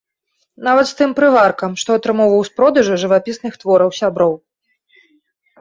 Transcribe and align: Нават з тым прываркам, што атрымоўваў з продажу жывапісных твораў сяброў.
Нават 0.67 0.85
з 0.91 0.95
тым 1.01 1.11
прываркам, 1.19 1.75
што 1.83 1.89
атрымоўваў 2.01 2.41
з 2.49 2.53
продажу 2.61 2.93
жывапісных 3.05 3.53
твораў 3.65 3.89
сяброў. 3.99 4.33